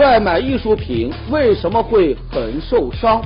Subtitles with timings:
[0.00, 3.22] 外买艺术品为什么会很受伤？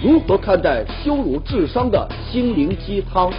[0.00, 3.32] 如何看待羞辱智商的心灵鸡汤？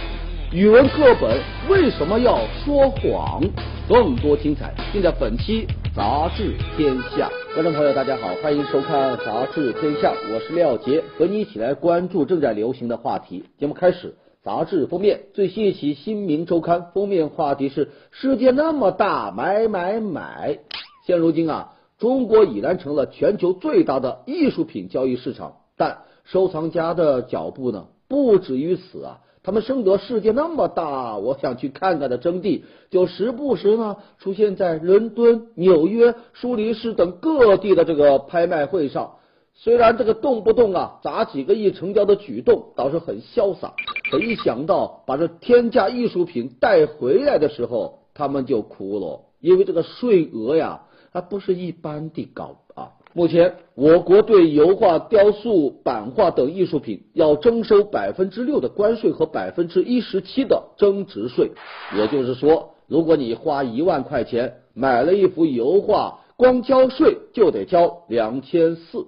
[0.52, 3.42] 语文课本为什么要说谎？
[3.88, 5.66] 更多精彩尽在本期
[5.96, 7.30] 《杂志天下》。
[7.54, 13.44] 观众朋友，大家好，欢迎收看《杂志天下》，我是廖杰，和你一起来关注正在流行的话题。
[13.58, 20.58] 节目开始，杂志封面最新一期《新民周刊》封面话题是“世界那么大，买买买”。
[21.06, 21.72] 现如今啊。
[21.98, 29.20] 中国已然成了全球最大的艺术品交易市场，但收藏家的脚步呢不止于此啊！
[29.42, 39.12] 他们深得世界那么大，我想去看看的征地，就时不时呢出现在伦敦、纽约、苏黎世等各地的这个拍卖会上。
[39.54, 43.72] 虽然这个动不动啊砸几个亿成交的举动倒是很潇洒，
[44.10, 50.82] 可一想到把这天价艺术品带回来的时候，他们就哭了，因为这个税额呀。
[51.16, 52.92] 它不是一般的高啊！
[53.14, 61.52] 目前，我国对油画、雕塑、版画等艺术品要征收百分之六的关税和百分之一十七的增值税。
[61.96, 69.06] 也就是说，如果你花一万块钱买了一幅油画，光交税就得交两千四，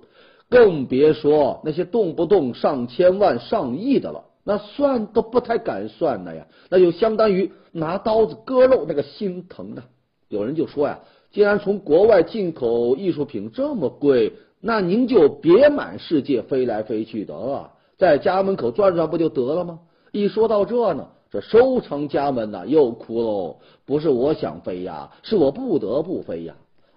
[0.49, 6.47] 更别说那些动不动上千万、上亿的了，那算都不太敢算了呀！
[6.71, 9.83] 那就相当于拿刀子割肉，那个心疼的。
[10.31, 11.01] 有人就说呀。
[11.31, 19.81] 既然从国外进口艺术品这么贵，那您就别满世界飞来飞去得了，在家门口转转不就得了吗？
[20.11, 23.57] 一说到这呢，这收藏家们呢又哭喽。
[23.85, 26.55] 不是我想飞呀，是我不得不飞呀。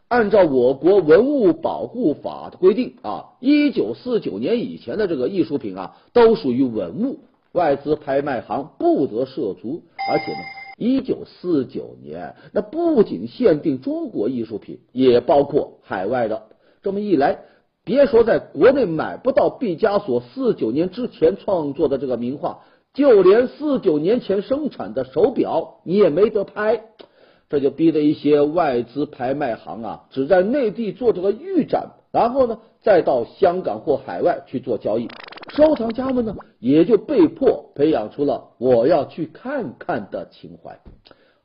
[0.07, 7.19] 按照我国文物保护法的规定啊，一九四九年以前的这个艺术品啊，都属于文物，
[7.51, 10.60] 外资拍卖行不得涉足，而且呢。
[10.81, 16.47] 一九四九年，那不仅限定中国艺术品，也包括海外的。
[16.81, 17.41] 这么一来，
[17.85, 22.61] 别说在国内买不到毕加索四九年之前创作的这个名画，
[22.95, 26.81] 就连四九年前生产的手表，你也没得拍。
[27.47, 35.07] 这就逼得一些外资拍卖行啊，只在内地做这个预展，然后呢，再到香港或海外去做交易。
[35.55, 40.79] 收藏家们呢，也就被迫培养出了我要去看看的情怀。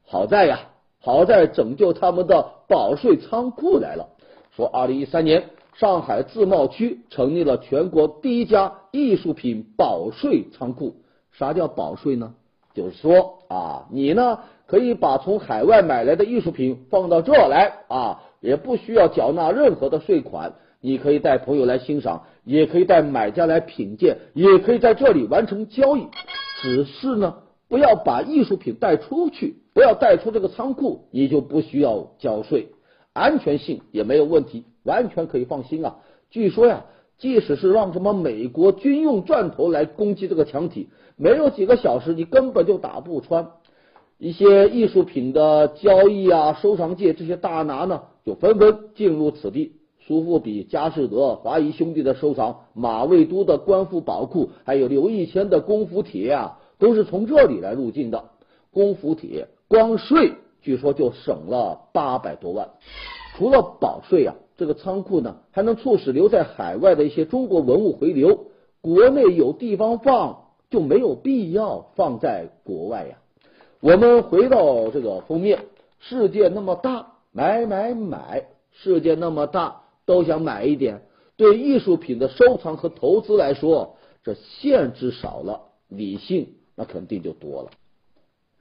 [0.04, 0.60] 好在呀，
[1.00, 4.08] 好在拯救他们的保税仓库来了。
[4.52, 10.94] 说，二零一三年，上海自贸区成立了全国第一家艺术品保税仓库。
[11.32, 12.34] 啥叫保税呢？
[12.74, 20.54] 就是说啊，你呢可以把从海外买来的艺术品放到这来啊，也不需要缴纳任何的税款。
[20.80, 26.06] 你可以带朋友来欣赏，也可以带买家来品鉴，也可以在这里完成交易。
[26.62, 32.68] 只是呢，不要把艺术品带出去，不要带出这个仓库，你就不需要交税，
[33.12, 35.96] 安全性也没有问题，完全可以放心啊。
[36.30, 36.84] 据说呀，
[37.18, 43.48] 即使是让什么美国军用钻头来攻击这个墙体，没有几个小时，你根本就打不穿。
[44.18, 49.72] 一些艺术品的交易啊，收藏界这些大拿呢，就纷纷进入此地。
[50.06, 58.26] 苏富比、佳士得、华谊兄弟的收藏，马未都的官复宝库，还有刘义谦的功夫帖啊，都是从这里来入境的。
[58.72, 62.68] 功夫帖光税据说就省了八百多万。
[63.36, 68.46] 除了保税啊，这个仓库呢还能促使留在海外的一些中国文物回流。
[68.80, 73.16] 国内有地方放，就没有必要放在国外呀。
[73.80, 75.64] 我们回到这个封面，
[75.98, 79.82] 世界那么大，买买买，世界那么大。
[80.06, 81.02] 都想买一点，
[81.36, 87.70] 对艺术品的收藏和投资来说，这限制少了，理性那肯定就多了。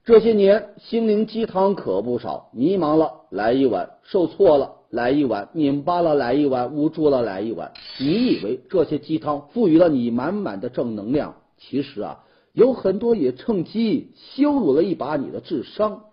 [0.03, 7.71] 这些年心灵鸡汤可不少，迷茫了来一碗，受挫了来一碗，拧巴了来一碗，无助了来一碗。
[7.99, 11.37] 你以为这些鸡汤赋予了你满满的正能量？
[11.57, 16.03] 其实啊，有很多也趁机羞辱了一把你的智商。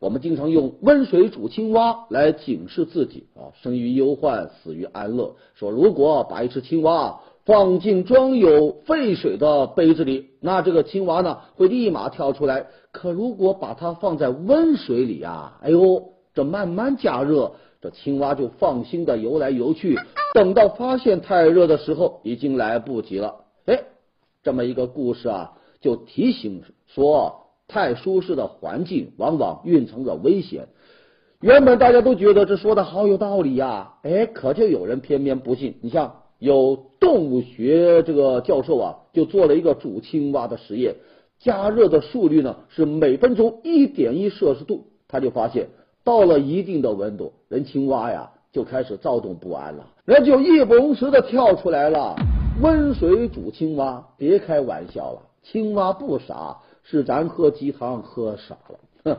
[0.00, 5.36] 我们经常用温水煮青蛙来警示自己啊，生于忧患，死于安乐。
[5.54, 12.66] 说如果把一只青蛙放进装有沸水的杯子里，那这个青蛙呢会立马跳出来。
[12.92, 19.98] 可如果把它放在温水里啊，哎呦，这慢慢加热，这青蛙就放心的游来游去。
[20.34, 23.44] 等到发现太热的时候，已经来不及了。
[23.64, 23.84] 哎，
[24.42, 27.43] 这么一个故事啊，就提醒说。
[27.68, 30.68] 太舒适的环境往往蕴藏着危险。
[31.40, 35.76] 原本大家都觉得这说的好有道理呀，哎，可就有人偏偏不信。
[35.82, 40.94] 你像有动物学这个教授啊，就做了一个煮青蛙的实验，
[41.38, 45.68] 加热的速率呢是每分钟一点一摄氏度，他就发现
[46.02, 52.16] 到了一定的温度，人青蛙呀就开始躁动不安了，人就义不容辞的跳出来了。
[52.62, 58.78] 温水煮青蛙，别开玩笑了，青蛙不傻，是咱喝鸡汤喝傻了。
[59.04, 59.16] 哼，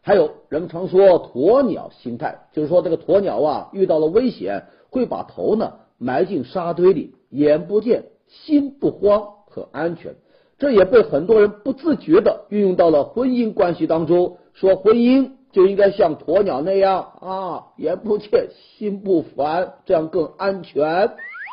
[0.00, 10.14] 还有人们常说鸵鸟心态，就是说这个鸵鸟啊，遇到了危险会把头呢埋进沙堆里，眼不见心不慌，很安全。
[10.58, 18.48] 这也被很多人不自觉的运用到了婚姻关系当中，说婚姻就应该像鸵鸟那样啊，眼不见
[18.78, 20.84] 心不烦，这样更安全。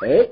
[0.06, 0.30] 哎。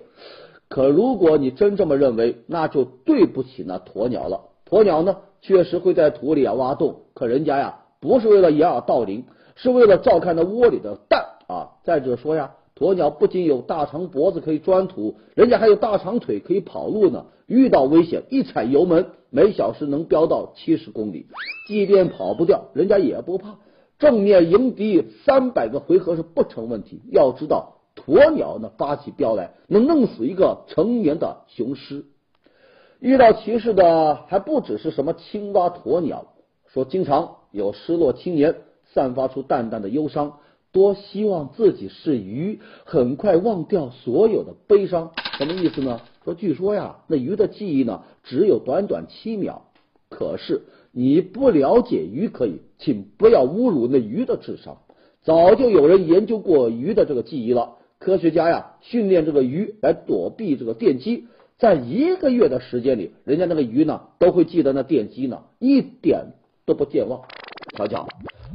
[0.68, 4.46] 可如果你真这么认为，那就对不起那鸵鸟了。
[4.76, 9.24] 鸵鸟呢，确实会在土里啊挖洞，可人家呀不是为了掩耳盗铃，
[9.56, 11.80] 是为了照看那窝里的蛋啊。
[11.86, 17.28] 再者说呀，鸵鸟不仅有大长脖子可以钻土，人家还有大长腿可以跑路呢。
[17.48, 21.28] 遇到危险，一踩油门，每小时能飙到七十公里，
[21.70, 23.56] 即便跑不掉，人家也不怕，
[23.98, 27.02] 正面迎敌三百个回合是不成问题。
[27.14, 27.72] 要知道。
[28.06, 32.04] 鸵鸟呢发起飙来，能弄死一个成年的雄狮。
[33.00, 36.34] 遇到歧视的还不只是什么青蛙、鸵鸟，
[36.74, 38.56] 说经常有失落青年
[38.94, 40.40] 散发出淡淡的忧伤，
[40.72, 45.12] 多希望自己是鱼，很快忘掉所有的悲伤。
[45.38, 46.00] 什么意思呢？
[46.24, 49.64] 说据说呀，那鱼的记忆呢只有短短七秒。
[50.10, 54.78] 可是你不了解鱼可以，请不要侮辱那鱼的智商。
[55.22, 57.76] 早就有人研究过鱼的这个记忆了。
[58.00, 66.34] 科学家呀，训练这个鱼来躲避这个电击，在一个月的时间里，人家那个鱼呢都会记得那电击呢，一点
[66.66, 67.22] 都不健忘。
[67.78, 68.08] 瞧瞧，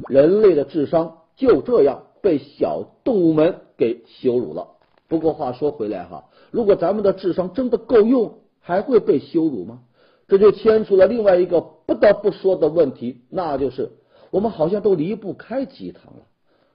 [0.07, 4.67] 人类的智商就这样被小动物们给羞辱了。
[5.07, 9.79] 不过话说回来哈，如果咱们的智商真的够用，还会被羞辱吗？
[10.27, 13.89] 这就牵出了另外一个不得不说的问题，那就是
[14.29, 16.23] 我们好像都离不开鸡汤了。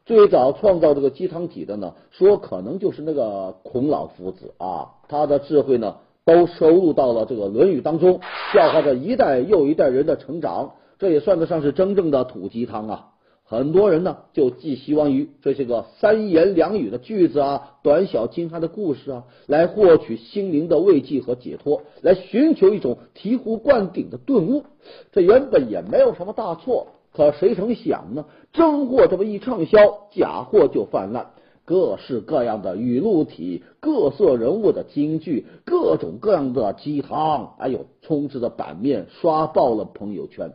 [0.05, 5.97] 最早创造这个鸡汤体的呢，说可能就是那个孔老夫子啊，他的智慧呢
[6.27, 8.21] 都收录到了这个《论语》当中，
[8.53, 13.09] 教化着一代又一代人的成长，这也算得上是真正的土鸡汤啊。
[13.45, 24.65] 很多人呢就寄希望于这些个三言两语的句子啊，短小精悍的故事啊，来获取心灵的慰藉和解脱，来寻求一种醍醐灌顶的顿悟。
[25.13, 26.89] 这原本也没有什么大错。
[27.13, 28.27] 可谁成想呢？
[28.53, 31.31] 真货这么一畅销，假货就泛滥。
[31.67, 40.53] 各式各样的语录体、各色人物的京剧、各种各样的鸡汤，哎呦，充斥着版面，刷爆了朋友圈。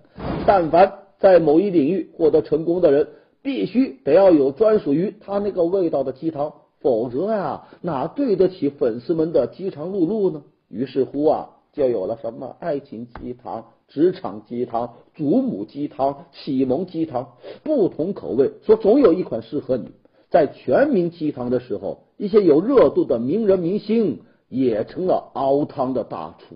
[0.48, 3.10] 但凡在某一领域获得成功的人，
[3.44, 10.44] 必须得要有专属于他那个味道的鸡汤，否则呀，哪对得起粉丝们的饥肠辘辘呢？
[10.70, 13.66] 于是乎啊，就有了什么爱情鸡汤。
[13.90, 19.92] 职场鸡汤、祖母鸡汤、启蒙鸡汤，不同口味，说总有一款适合你。
[20.32, 26.56] 在全民鸡汤的时候，一些有热度的名人明星也成了熬汤的大厨。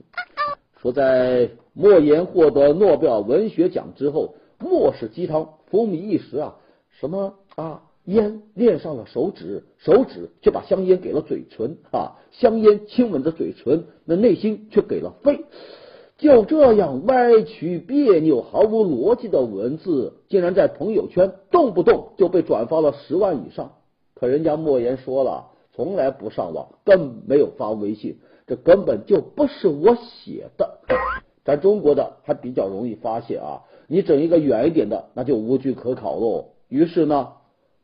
[0.81, 6.55] 说在莫言获得诺贝尔文学奖之后，莫氏鸡汤风靡一时啊，
[6.89, 15.43] 什么啊烟恋上了手指，手指却把香烟给了嘴唇啊，香烟亲吻着嘴唇，那内心却给了肺。
[16.25, 23.73] 就这样歪曲、别扭、毫无逻辑的文字，竟然在朋友圈动不动就被转发了十万以上。
[24.15, 28.17] 可人家莫言说了，从来不上网，更没有发微信，
[28.47, 30.79] 这根本就不是我写的。
[31.45, 36.45] 咱中国的还比较容易发现啊，你整一个远一点的，那就无据可考喽。
[36.69, 37.33] 于是呢，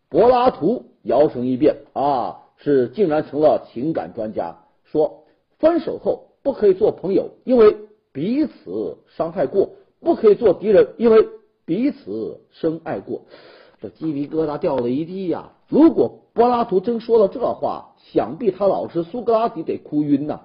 [0.10, 5.26] 柏拉图摇身一变啊，是竟然成了情感专家，说
[5.60, 7.78] 分手后不可以做朋友，因为。
[8.14, 11.28] 彼此伤害过，不可以做敌人，因为
[11.66, 13.22] 彼此深爱过。
[13.82, 15.54] 这鸡皮疙瘩掉了一地呀！
[15.68, 20.42] 如果柏拉图真说了这话，想必他老师苏格拉底得哭晕呐。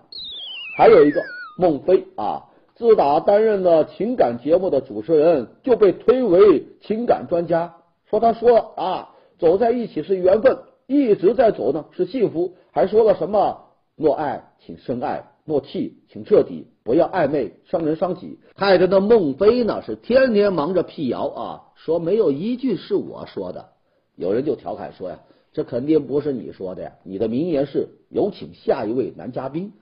[0.79, 1.21] 还有一个
[1.59, 2.45] 孟非啊，
[2.77, 7.75] 自打担任了情感节目的主持人，就被推为情感专家，
[8.09, 15.25] 说他说啊，走在一起是缘分，一直在走呢是幸福，还说了什么若爱请深爱。
[15.45, 18.39] 莫气，请彻底不要暧昧，伤人伤己。
[18.55, 23.71] 害得那孟非呢是天天忙着辟谣啊，说没有一句是我说的。
[24.15, 25.19] 有人就调侃说呀，
[25.53, 29.73] 这肯定不是你说的呀，你的名言是有请下一位男嘉宾。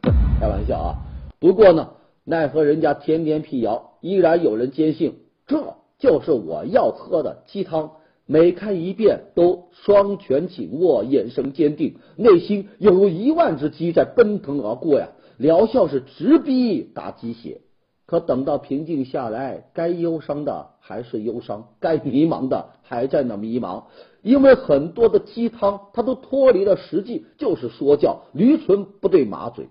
[0.40, 0.94] 开玩笑啊，
[1.38, 1.90] 不过呢，
[2.24, 7.90] 奈何人家天天辟谣，依然有人坚信这就是我要喝的鸡汤。
[8.24, 15.08] 每看一遍，都双拳紧握，眼神坚定，内心犹如一万只鸡在奔腾而过呀。
[15.36, 17.60] 疗效是直逼打鸡血，
[18.06, 23.84] 可等到平静下来，该忧伤的还是忧伤，该迷茫的还在那迷茫。
[24.22, 29.68] 因为很多的鸡汤它都脱离了实际，就是说教，驴唇不对马嘴。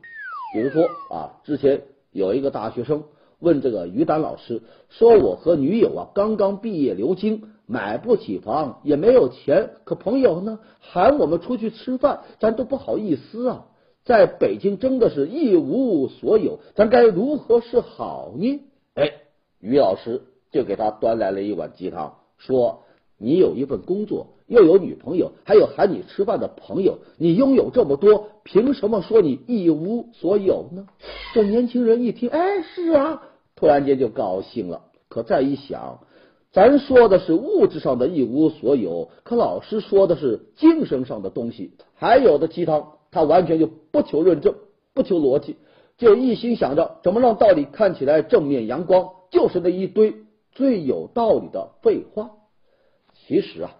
[0.53, 3.03] 比如说啊，之前有一个大学生
[3.39, 13.65] 问这个于丹老师说：“我和女友啊刚刚毕业留京，买不起房，也没有钱，可朋友呢喊我们出去吃饭，咱都不好意思啊。
[14.05, 18.61] 在北京真的是一无所有，咱该如何是好呢？”
[18.95, 19.11] 哎，
[19.59, 22.83] 于老师就给他端来了一碗鸡汤，说
[23.17, 30.85] ：“你有一份工作。”又有女朋友，还有喊你吃饭的朋友，你拥有这么多，凭什么说你一无所有呢？
[31.33, 33.23] 这年轻人一听，哎，是啊，
[33.55, 34.81] 突然间就高兴了。
[35.07, 36.01] 可再一想，
[36.51, 41.71] 咱说的是物质上的一无所有，可老师说的是精神上的东西。
[41.95, 44.55] 还有的鸡汤，他完全就不求论证，
[44.93, 45.55] 不求逻辑，
[45.97, 50.15] 就一心想着怎么让道理看起来正面阳光，就是那一堆
[50.51, 52.31] 最有道理的废话。
[53.13, 53.71] 其实啊。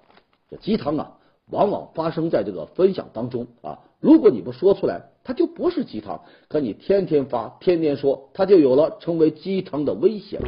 [0.51, 1.17] 这鸡汤啊，
[1.49, 3.79] 往往发生在这个分享当中啊。
[3.99, 10.39] 如果你不说出来，它就不是鸡汤；可你天天发，天天说，它就有了成为鸡汤的危险。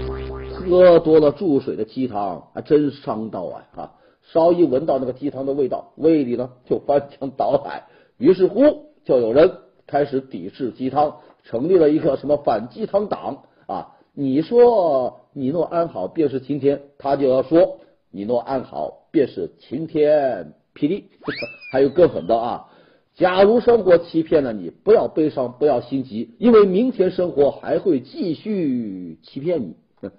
[0.52, 3.66] 喝多了注水的鸡汤，还真伤到啊！
[3.76, 7.88] 啊，稍一闻到那个鸡汤的味道，胃里呢就翻江倒海。
[8.18, 9.58] 于是乎，就有人
[9.88, 13.96] 开始抵制鸡汤，成立了一个什么反鸡汤党啊。
[14.14, 17.80] 你说你若安好，便是晴天，他就要说。
[18.12, 21.10] 你若安好，便是晴天霹雳。
[21.74, 22.72] 还有更狠的啊！
[23.16, 29.76] 假如生活欺骗了你，不要悲伤，不要心急，因为明天生活还会继续欺骗你。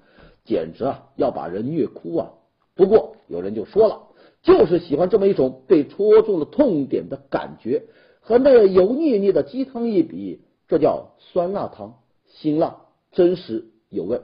[0.44, 2.30] 简直啊，要把人虐哭啊！
[2.74, 4.05] 不过有人就说了，
[4.46, 7.82] 就是喜欢这么一种被戳中了痛点的感觉，
[8.20, 11.94] 和那油腻腻的鸡汤一比，这叫酸辣汤，
[12.28, 12.76] 辛辣、
[13.10, 14.20] 真实、有味。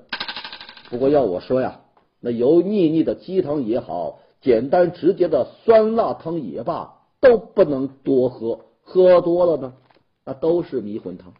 [0.91, 1.81] 不过要我说呀。
[2.21, 9.73] 那油腻腻的鸡汤也好，简单直接的酸辣汤也罢，都不能多喝，喝多了呢，
[10.25, 11.33] 那都是迷魂汤。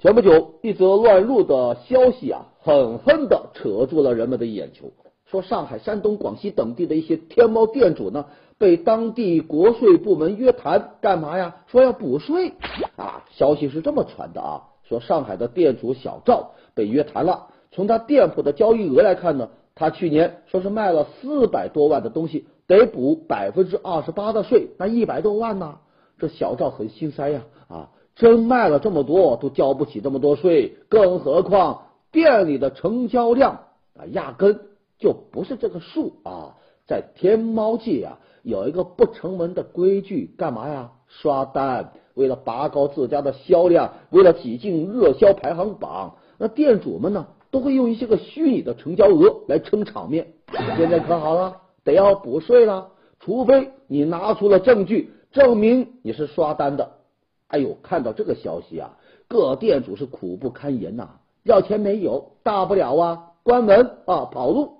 [0.00, 4.92] 前不久，一则乱入的消息啊，狠狠的扯住了人们的眼球。
[5.26, 8.26] 说上海、山东、广西等地的一些天猫店主呢，
[8.58, 11.56] 被当地国税部门约谈，干嘛呀？
[11.68, 12.54] 说要补税
[12.96, 13.24] 啊！
[13.30, 16.52] 消息是这么传的啊，说上海的店主小赵。
[16.72, 17.48] 被约谈了。
[17.72, 25.78] 从他店铺的交易额来看呢，他去年说是卖了四百多万的东西，得补百分之二十八的税，那一百多万呢？
[26.18, 27.42] 这小赵很心塞呀！
[27.68, 34.60] 啊，真卖了这么多，都交不起这么多税，更何况店里的成交量啊，压根
[34.98, 36.56] 就不是这个数啊！
[36.86, 40.92] 在天猫界啊，有一个不成文的规矩，干嘛呀？
[41.06, 46.16] 刷单，为了拔高自家的销量，为了挤进热销排行榜。
[46.38, 50.34] 那店主们呢，都会用一些个虚拟的成交额来撑场面。
[50.76, 52.90] 现在可好了，得要补税了，
[53.20, 56.96] 除非你拿出了证据证明你是刷单的。
[57.46, 58.96] 哎呦，看到这个消息啊，
[59.28, 61.19] 各店主是苦不堪言呐。
[61.42, 64.72] 要钱没有，大不了啊，关门啊，跑路。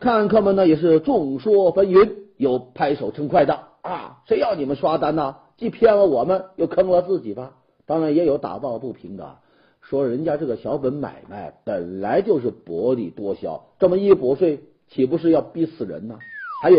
[0.00, 5.36] 看客们呢也是众说纷纭，有拍手称快的啊，谁要你们刷单呢？
[5.56, 7.54] 既骗了我们，又坑了自己吧。
[7.84, 9.36] 当然也有打抱不平的。
[9.80, 16.18] 说人家这个小本买卖本来就是薄利多销，这么一补税，岂不是要逼死人呢？
[16.62, 16.76] 还有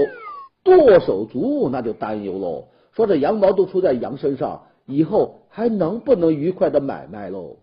[0.63, 7.58] 剁手族那就担忧喽，说这羊毛都出在羊身上，以后还能不能愉快的买卖喽？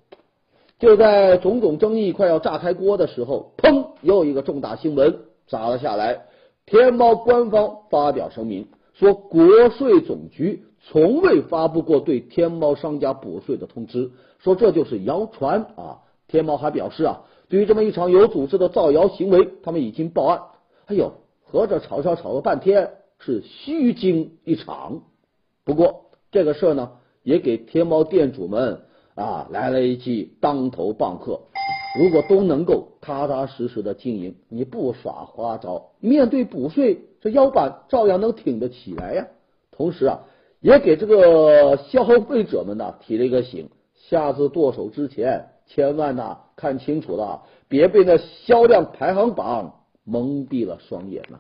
[0.79, 6.27] 就在种种争议快要炸开锅的时候，砰，又一个重大新闻砸了下来。
[6.67, 14.11] 天猫官方发表声明说，国税总局从未发布过对天猫商家补税的通知。
[14.39, 16.03] 说这就是谣传啊！
[16.29, 20.41] 天猫还表示啊，对于这么一场有组织的造谣行为，他们已经报案。
[20.87, 21.13] 哎呦，
[21.45, 25.03] 合着吵吵吵了半天是虚惊一场。
[25.65, 26.93] 不过这个事儿呢，
[27.23, 28.83] 也给天猫店主们
[29.17, 31.41] 啊来了一记当头棒喝。
[31.99, 39.27] 如果都能够踏踏实实的经营，你不耍花招，面对补税，这腰板照样能挺得起来呀。
[39.73, 40.21] 同时啊，
[40.61, 43.71] 也给这个消费者们呢提了一个醒。
[43.95, 51.39] 下次剁手之前，千万呐看清楚了，别被那销量排行榜蒙蔽了双眼呐！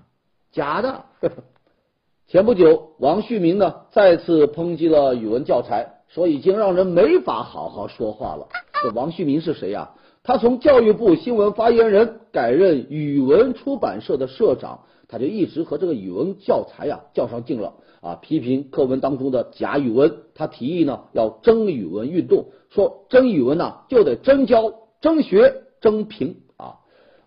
[0.52, 1.04] 假的。
[2.28, 8.48] 前不久，王旭明呢再次抨击了语文教材，说已经让人没法好好说话了。
[8.82, 9.92] 这王旭明是谁呀？
[10.22, 17.74] 他从教育部新闻发言人改任语文出版社的社长，他就一直和这个语文教材呀较上劲了。
[18.02, 18.14] 啊！
[18.22, 26.76] 批评课文当中的假语文，他提议呢要真语文运动，说真语文呢就得真教、真学、真评啊。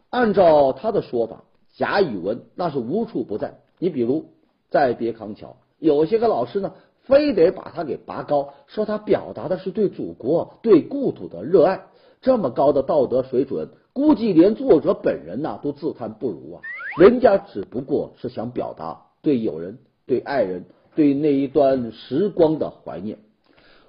[0.09, 1.43] 按照他的说法，
[1.75, 3.59] 假语文那是无处不在。
[3.77, 4.29] 你比如
[4.69, 6.73] 再别康桥，有些个老师呢，
[7.09, 11.87] 非得把它给拔高，说他表达的是对祖国、对故土的热爱。
[12.21, 16.61] 这么高的道德水准，估计连作者本人呐都自叹不如啊！
[16.99, 23.17] 人家只不过是想表达对友人、对爱人、对那一段时光的怀念。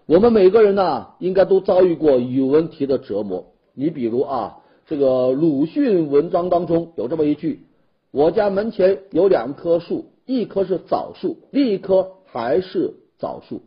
[0.07, 3.53] 我们每个人呐，应该都遭遇过语文题的折磨。
[3.75, 7.67] 你比如啊，这个鲁迅文章当中有这么一句
[8.13, 13.63] ：“我家门前有两棵树，一棵是枣树，另一棵还是枣树。”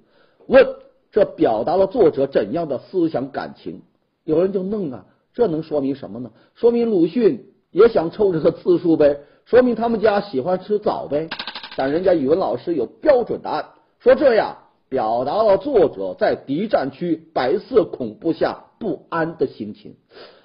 [0.47, 0.67] 问
[1.11, 3.81] 这表达了作者怎样的思想感情？
[4.25, 6.31] 有人就弄啊，这能说明什么呢？
[6.55, 11.29] 说明鲁迅也想凑这个字数呗，说明他们家喜欢吃枣呗。
[11.77, 13.65] 但人家语文老师有标准答案，
[13.99, 14.57] 说这样
[14.89, 19.95] 表达了作者在敌占区白色恐怖下不安的心情。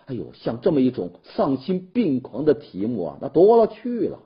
[0.07, 4.19] 哎呦，像这么一种丧心病狂的题目啊，那多了去了。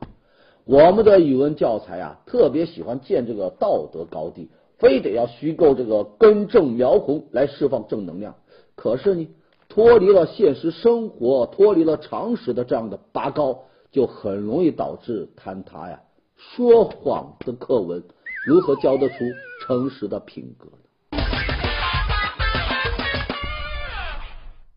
[0.65, 4.49] 我们的语文教材啊，特别喜欢建这个道德高地，
[4.83, 8.35] 非得要虚构这个根正苗红来释放正能量。
[8.75, 9.29] 可是呢？
[9.69, 13.61] 脱离了现实生活，脱离了常识的这样的拔高，
[13.91, 16.03] 就很容易导致坍塌呀。
[16.37, 18.03] 说谎的课文
[18.47, 19.15] 如何教得出
[19.63, 20.69] 诚实的品格？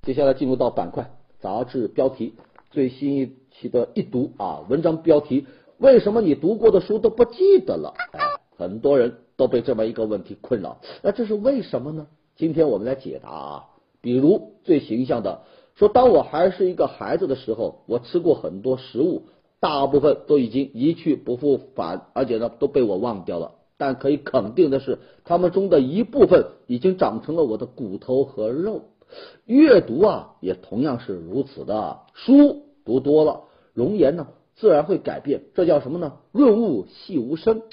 [0.04, 2.36] 接下来进入到板块，杂志标题
[2.72, 5.46] 最新一期的一读啊，文章标题：
[5.78, 7.94] 为什么你读过的书都不记得了？
[8.14, 8.20] 哎，
[8.58, 12.08] 很多人都被这么一个问题困扰，那这是为什么呢？
[12.36, 13.66] 今天我们来解答啊。
[14.02, 15.42] 比如最形象的
[15.76, 19.24] 说，当我还是一个孩子的时候，我吃过很多食物，
[19.60, 23.54] 大部分都已经一去不复返，而且呢都被我忘掉了。
[23.78, 28.84] 但可以肯定的是，他们中的一部分已经长成了我的骨头和肉。
[29.46, 32.00] 阅读啊，也同样是如此的。
[32.14, 33.42] 书读多了，
[33.74, 36.14] 容颜呢自然会改变，这叫什么呢？
[36.32, 37.64] 润物细无声。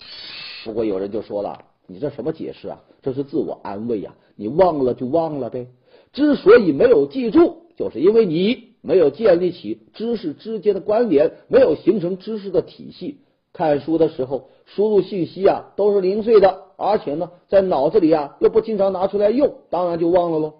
[0.65, 2.81] 不过有人就说了，你这什么解释啊？
[3.03, 5.67] 这是自我安慰呀，你忘了就忘了呗。
[6.13, 13.19] 之所以没有记住，就是因为你没有建立起知识之间的关联，没有形成知识的体系。
[13.53, 20.55] 看书的时候，输入信息啊都是零碎的，而且呢，在脑子里啊又不经常拿出来用，当然就忘了喽。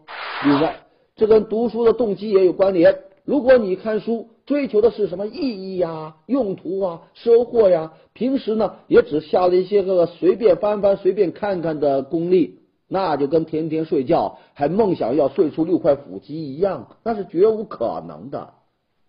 [0.45, 0.81] 另外，
[1.17, 2.99] 这跟读书的动机也有关联。
[3.25, 12.59] 如果你看书追求的是什么意义呀、用途啊、收获呀，平时呢也只下了一些个随便翻翻、随便看看的功力。
[12.89, 18.53] 那就跟天天睡觉还梦想要睡出六块腹肌一样，那是绝无可能的。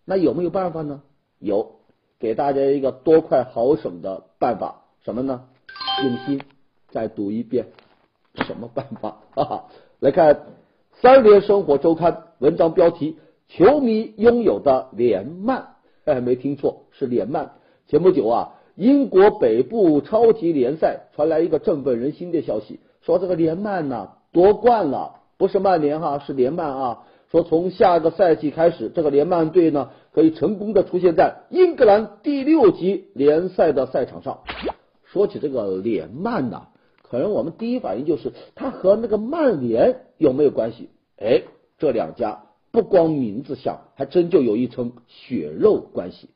[0.05, 1.01] 那有没有办法呢？
[1.39, 1.71] 有，
[2.17, 5.43] 给大家一个多快好省的办法，什么呢？
[6.01, 6.41] 用心
[6.91, 7.65] 再读一遍。
[8.35, 9.17] 什么办法？
[9.35, 9.65] 哈哈，
[9.99, 10.35] 来看
[11.01, 15.75] 《三联生活周刊》文章标题：球迷拥有的连曼。
[16.05, 17.53] 哎，没听错，是连曼。
[17.87, 22.79] 前不久啊，英国北部超级联赛传来一个振奋人心的消息。
[23.01, 27.03] 说这个联曼呢夺冠了，不是曼联哈，是联曼啊。
[27.31, 34.41] 说从下个赛季开始，这个联曼队呢可以成功的出现在英格兰第六级联赛的赛场上。
[35.05, 36.67] 说起这个联曼呢，
[37.01, 40.89] 可能我们第一反应就是他和那个曼联有没有关系？
[41.17, 41.43] 哎，
[41.77, 42.43] 这两家
[42.73, 46.27] 不光名字像，还真就有一层血肉关系。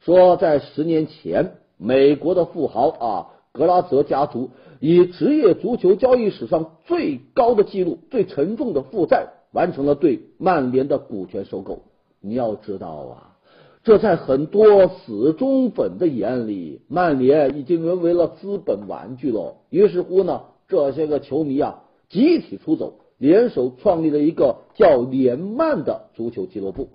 [0.00, 3.26] 说在十年前，美国的富豪啊。
[3.52, 11.84] 格拉泽家族以职业足球交易史上最高的记录、最沉重的负债，完成了对曼联的股权收购。
[12.20, 13.38] 你要知道啊，
[13.82, 19.56] 这在很多死忠粉的眼里，曼联已经沦为了资本玩具了。
[19.70, 26.88] 于是乎呢，这些个球迷啊，集体出走，联手创立了一个叫联曼的足球俱乐部。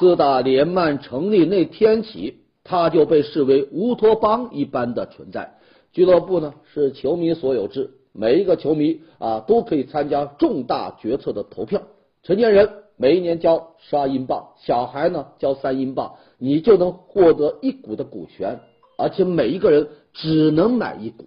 [0.00, 5.54] 自打联曼成立那天起，他就被视为乌托邦一般的存在。
[5.92, 11.82] 俱乐部呢是球迷所有制，每一个球迷啊都可以参加重大决策的投票。
[12.22, 18.60] 成年人每一年交十二英镑，小孩呢交三英镑，你就能获得一股的股权，
[18.98, 21.26] 而且每一个人只能买一股。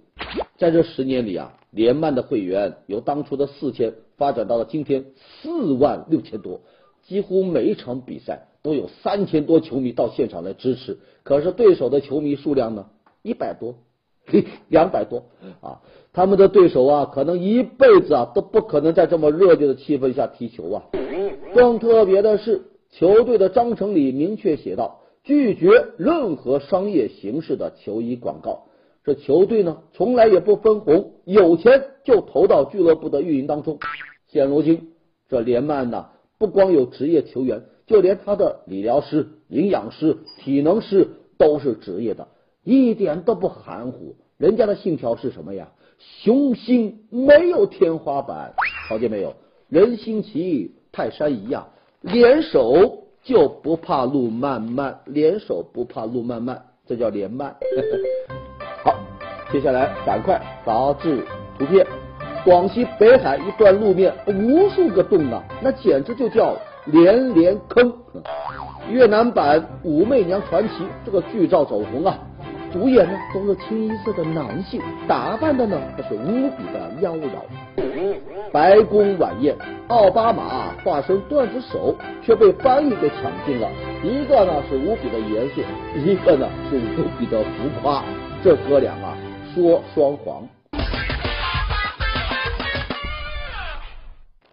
[0.58, 5.06] 在这十年里啊，联曼的会员由当初的四千发展到了今天
[5.42, 6.62] 四万六千多，
[7.04, 11.00] 几乎每一场比赛都有三千多球迷到现场来支持。
[11.24, 12.88] 可是对手的球迷数量呢，
[13.24, 13.76] 一百多。
[14.70, 15.24] 两百多
[15.62, 15.82] 啊！
[16.14, 20.84] 他们的对手啊，可能一辈子啊都不可能在这么热烈的气氛下踢球啊。
[21.56, 28.68] 更特别的是，球队的章程里明确写道，拒绝任何商业形式的球衣广告。
[29.04, 33.80] 这球队呢，从来也不分红，有钱就投到俱乐部的运营当中。
[34.28, 34.92] 现如今，
[35.30, 41.10] 这联曼呢，不光有职业球员，就连他的理疗师、营养师、体能师。
[41.38, 42.28] 都是职业的，
[42.64, 44.16] 一点都不含糊。
[44.38, 45.72] 人家的信条是什么呀？
[45.98, 48.54] 雄心没有天花板，
[48.88, 49.34] 瞧见没有？
[49.68, 51.68] 人心齐，泰山移呀，
[52.02, 57.48] 联手就不怕路漫漫，联手不怕路漫漫，这叫连麦。
[57.48, 57.58] 好，
[59.52, 61.26] 接下来赶快杂志
[61.58, 61.86] 图片。
[62.44, 67.94] 广西北海一段路面，无数个洞啊，那简直就叫连连坑。
[68.90, 72.18] 越南版《武媚娘传奇》这个剧照走红啊，
[72.74, 77.28] 主演呢都是清一色的男性，打扮的呢那是无比的妖娆。
[78.52, 79.56] 白宫晚宴，
[79.88, 83.70] 奥巴马化身段子手，却被翻译给抢尽了。
[84.04, 85.62] 一个呢是无比的严肃，
[85.96, 88.04] 一个呢是无比的浮夸。
[88.44, 89.16] 这哥俩啊，
[89.54, 90.48] 说双簧。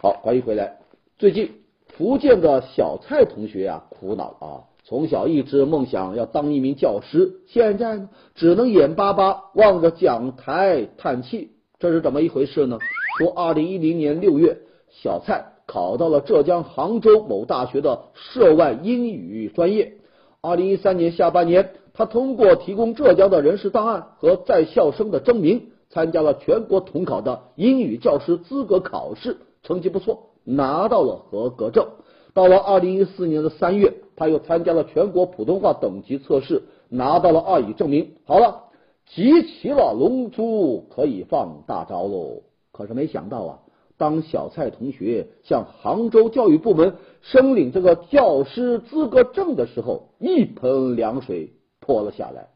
[0.01, 0.79] 好，欢迎回来。
[1.19, 1.53] 最近
[1.87, 4.47] 福建的小蔡同学啊，苦恼啊，
[4.83, 11.53] 从小一直梦想要当一名教师，现在呢，只能眼巴巴望着讲台叹气。
[11.79, 12.79] 这是怎么一回事呢？
[13.19, 14.59] 说二零一零年六月，
[14.91, 19.93] 小蔡考到了浙江杭州某大学的涉外英语专业。
[20.41, 29.39] 二零一三年下半年，他通过提供浙江的人事档案和在校生的证明，参加了全国统考的英语教师资格考试。
[29.65, 31.89] 成绩不错，拿到了合格证。
[32.35, 38.13] 到了二零一四年的三月，他又参加了全国普通话等级测试，拿到了二语证明。
[38.25, 38.67] 好了，
[39.07, 42.43] 集齐了龙珠，可以放大招喽。
[42.71, 43.59] 可是没想到啊，
[43.97, 51.55] 当小蔡同学向杭州教育部门申领这个教师资格证的时候，一盆凉水
[51.89, 52.49] 泼了下来。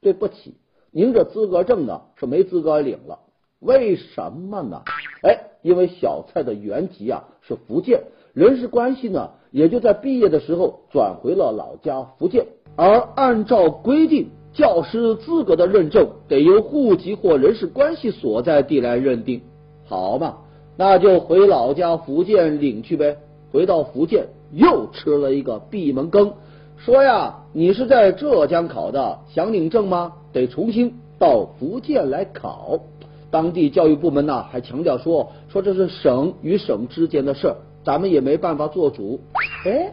[0.00, 0.54] 对不起，
[0.92, 3.18] 您这资格证呢是没资格领了。
[3.58, 4.82] 为什么呢？
[5.24, 5.40] 哎。
[5.60, 12.46] 因为小蔡的原籍啊是福建，人事关系呢也就在毕业的时候转回了老家福建。
[12.76, 19.42] 而按照规定，教师资格的认证得由户籍或人事关系所在地来认定。
[19.84, 20.38] 好嘛，
[20.76, 23.16] 那就回老家福建领去呗。
[23.50, 26.34] 回到福建又吃了一个闭门羹，
[26.84, 30.12] 说呀，你是在浙江考的，想领证吗？
[30.32, 32.78] 得重新到福建来考。
[33.30, 37.52] 当地教育部门呢还强调说说这是省与省之间的事，
[37.84, 39.18] 咱们也没办法做主。
[39.66, 39.92] 哎，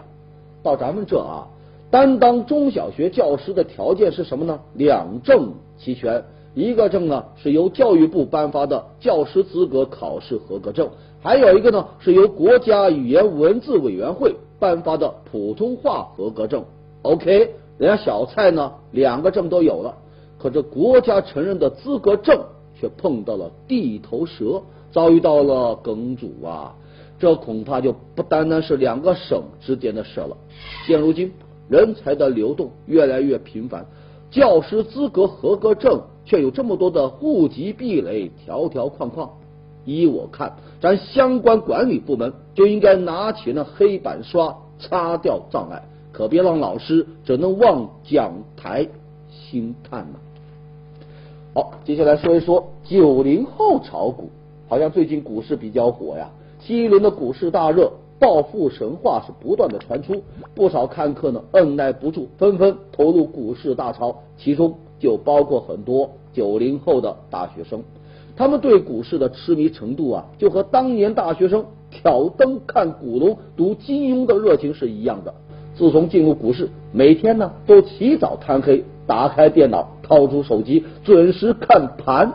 [0.62, 1.48] 到咱们这啊，
[1.90, 4.60] 担当中小学教师的条件是什么呢？
[4.76, 10.88] 两证齐全，一个证呢是由教育部颁发的教师资格考试合格证，
[11.22, 16.64] 还有一个呢是由国家语言文字委员会颁发的普通话合格证。
[17.06, 19.96] OK，人家小蔡呢两个证都有了，
[20.38, 22.46] 可这国家承认的资格证。
[22.78, 26.76] 却碰到了地头蛇，遭遇到了梗阻啊！
[27.18, 30.36] 这恐怕就不单单是两个省之间的事了。
[30.86, 31.32] 现如今，
[31.70, 33.86] 人才的流动越来越频繁，
[34.30, 39.30] 教师资格合格证却有这么多的户籍壁垒，条条框框。
[39.86, 45.82] 依我看，咱相关管理部门就应该拿起那黑板刷，擦掉障碍，
[46.16, 48.88] 可别让老师只能望讲台
[49.30, 50.20] 兴叹呐。
[51.54, 54.30] 好，接下来说一说九零后炒股，
[54.70, 56.30] 好像最近股市比较火呀。
[56.62, 60.24] 新一轮的股市大热，暴富神话是不断的传出，
[60.54, 67.84] 不少看客呢按耐不住，纷纷投入股市大潮，其中就包括很多九零后的大学生，
[68.38, 75.34] 他们对股市的痴迷程度啊，就和当年大学生挑灯看古龙、读金庸的热情是一样的。
[75.76, 82.34] 自从进入股市，每天呢都起早贪黑，打开电脑，掏出手机，准时看盘。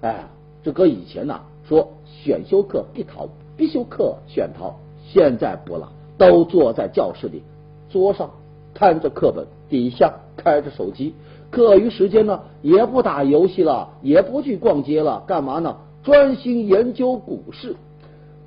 [0.00, 0.26] 哎，
[0.62, 4.76] 这搁以前呐，说选修课必逃，必修课选逃。
[5.12, 7.42] 现在不了，都坐在教室里，
[7.90, 8.30] 桌上
[8.72, 11.14] 看着课本，底下开着手机。
[11.50, 15.76] 课余时间呢，也不打游戏了，也不去逛街了，干嘛呢？
[16.02, 17.76] 专心研究股市。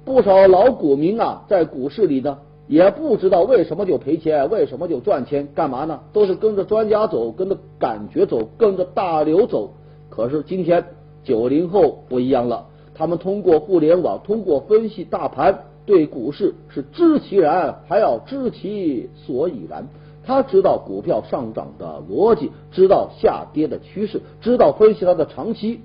[0.06, 2.40] 不少老股民啊，在股市里呢。
[2.68, 6.00] 也不知道为什么就赔钱，为什么就赚钱，干嘛呢？
[6.14, 9.72] 都是跟着专家走，跟着感觉走，跟着大流走。
[10.10, 10.86] 可是今天
[11.24, 19.88] 九零后不一样了，他们通过互联网，通过分析大盘，对股市是知其然，还要知其所以然。
[20.26, 25.82] 他知道股票上涨的逻辑，知道下跌的趋势，知道分析它的长期。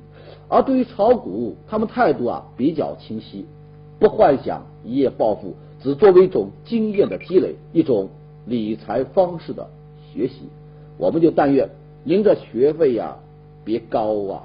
[0.46, 3.46] 而对于炒股，他们态度啊比较清晰，
[3.98, 5.56] 不幻想一夜暴富。
[5.80, 8.08] 只作为一种经验的积累，一种
[8.46, 9.68] 理财方式的
[10.12, 10.48] 学习，
[10.96, 11.70] 我们就但愿
[12.02, 13.16] 您这学费呀
[13.64, 14.44] 别高啊。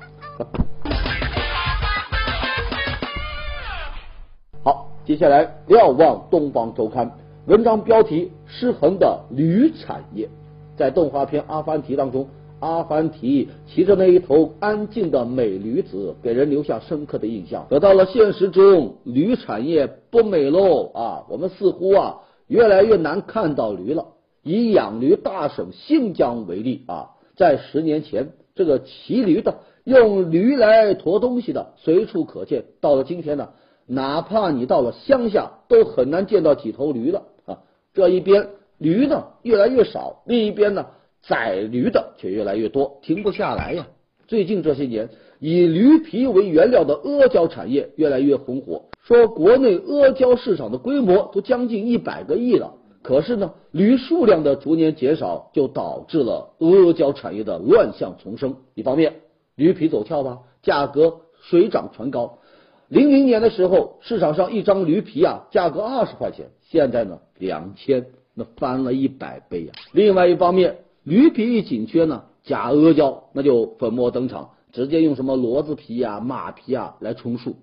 [4.63, 7.11] 好，接下来瞭望东方周刊
[7.47, 10.29] 文章标题：失衡的铝产业。
[10.75, 12.27] 在动画片《阿凡提》当中，
[12.63, 17.67] 阿凡提骑着那一头安静的美驴子，给人留下深刻的印象。
[17.69, 21.25] 可到了现实中，驴产业不美喽啊！
[21.29, 24.05] 我们似乎啊越来越难看到驴了。
[24.43, 32.63] 以养驴大省新疆为例啊，在十年前，这个骑驴的、用驴来驮东西的随处可见。
[32.79, 33.49] 到了今天呢，
[33.87, 37.59] 哪怕你到了乡下，都很难见到几头驴了啊。
[37.93, 38.47] 这一边
[38.77, 40.85] 驴呢越来越少，另一边呢
[41.23, 43.87] 宰驴的却越来越多，停不下来呀。
[44.27, 45.09] 最近这些年，
[45.39, 52.75] 以驴皮为原料的阿胶产业越来越红火，说国内阿胶市场的规模都将近一百个亿了。
[53.01, 58.55] 可是呢，驴数量的逐年减少，就导致了阿胶产业的乱象丛生。
[58.75, 59.15] 一方面，
[59.55, 62.39] 驴皮走俏吧，价格水涨船高。
[62.87, 69.73] 零零年的时候，市场上一张驴皮啊，价格二十块钱，现在呢两千，那翻了一百倍呀。
[69.91, 77.55] 另外一方面，驴皮一紧缺呢，假阿胶那就粉墨登场，直接用什么骡子皮啊、马皮啊来充数。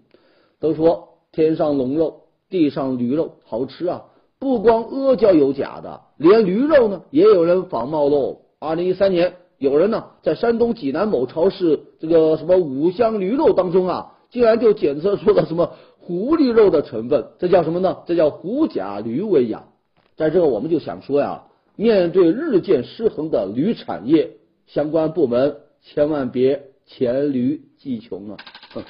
[0.59, 4.05] 都说天上龙肉，地上驴肉，好吃啊。
[4.39, 8.43] 不光阿胶有假的，连驴肉呢也有人仿冒喽。
[8.59, 17.99] 二零一三年，有人呢在山东济南某超市这个什么五香驴肉当中啊，竟然就检测出了什么狐狸肉的成分，这叫什么呢？
[18.07, 19.65] 这叫狐假驴伪呀。
[20.17, 21.45] 在这我们就想说呀，
[21.81, 24.33] 面对日渐失衡的铝产业，
[24.67, 28.37] 相关部门千万别黔驴技穷啊。
[28.75, 28.83] 哼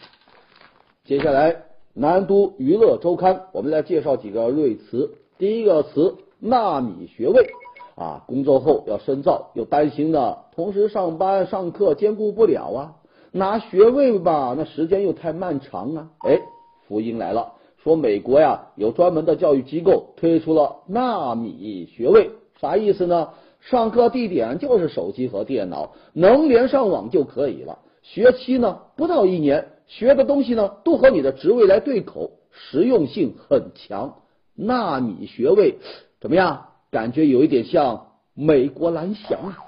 [1.04, 5.12] 接下来，南都娱乐周刊，我们来介绍几个瑞词。
[5.38, 7.46] 第一个词纳米学位
[7.94, 12.96] 啊，工作后要深造，又担心呢，同时上班上课兼顾不了啊。
[13.30, 16.10] 拿学位吧，那时间又太漫长啊。
[16.26, 16.40] 哎，
[16.88, 17.52] 福音来了，
[17.84, 23.30] 说美国呀有专门的教育机构推出了纳米学位，啥意思呢？
[23.60, 27.78] 上课地点就是手机和电脑，能连上网就可以了。
[28.02, 34.16] 学期呢不到一年，学的东西呢都和你的职位来对口，实用性很强。
[34.54, 35.76] 纳米学位
[36.20, 36.66] 怎么样？
[36.90, 39.58] 感觉有一点像美国蓝翔啊。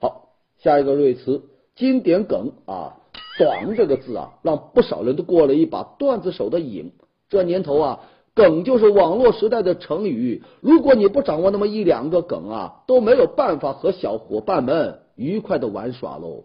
[0.00, 1.42] 好，下一个瑞词
[1.74, 2.96] 经典梗啊，
[3.38, 6.92] 短这个字啊，让不少人都过了一把段子手的瘾。
[7.28, 8.00] 这年头啊，
[8.34, 10.42] 梗就是网络时代的成语。
[10.60, 16.44] 如果你不掌握那么一两个梗啊，都没有办法和小伙伴们愉快的玩耍喽。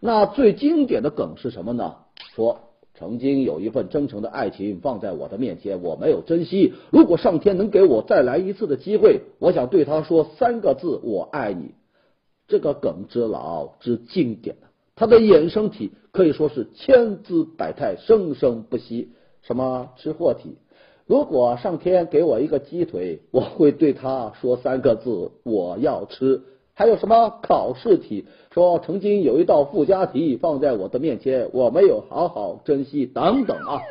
[0.00, 1.96] 那最经典的梗是什么呢？
[2.34, 2.60] 说。
[2.94, 6.74] 曾经有一份真诚的爱情放在我的面前，我没有珍惜。
[6.90, 11.74] 如果上天能给我再来一次的机会，我想对他说三个字：我爱你。
[12.46, 14.56] 这个梗之老之经典
[14.94, 19.12] 它的衍生体可以说是千姿百态，生生不息。
[19.40, 20.58] 什么吃货体？
[21.06, 26.42] 如果上天给我一个鸡腿，我会对他说三个字：我要吃。
[26.74, 28.24] 还有什么考试题？
[28.50, 33.82] 说曾经有一道附加题放在我的面前，我没有好好珍惜，等等啊。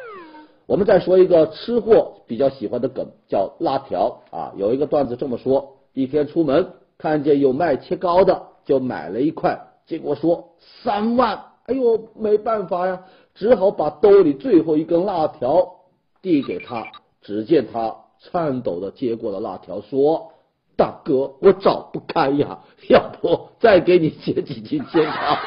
[0.66, 4.54] 我们再说一个吃货比较喜欢的梗，叫辣条啊。
[4.58, 13.04] 有一个段子这么说：一天出门看见有卖切糕的，就买了一块，结果说三万，哎呦，没办法呀，
[13.36, 15.81] 只好把兜里最后一根辣条
[16.22, 16.88] 递给他。
[17.22, 20.32] 只见他颤抖的接过了辣条，说。
[20.78, 22.58] 大哥，我找不开呀，
[22.90, 25.38] 要不再给你写几句签卡？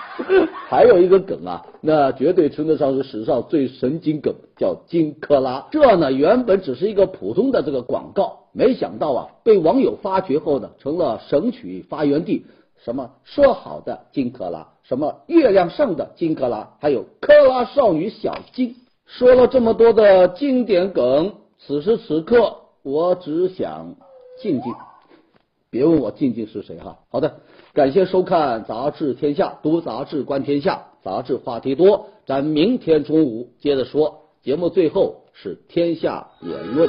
[0.70, 5.66] 还有一个梗啊，那绝对称得上是史上最神经梗，叫金克拉。
[5.70, 12.46] 这呢原本只是一个普通的这个广告，没想到啊被网友发掘后呢，成了神曲发源地。
[12.78, 18.76] 什么说好的金克拉，什么月亮上的金克拉，还有克拉少女小金。
[19.18, 23.94] 说了这么多的经典梗，此时此刻我只想。
[24.40, 24.72] 静静，
[25.68, 26.96] 别问我静静是谁哈。
[27.10, 27.40] 好的，
[27.74, 34.20] 感谢收看《杂志天下》，读杂志观天下，杂志话题多，咱明天中午接着说。
[34.42, 36.88] 节目最后是天下言论。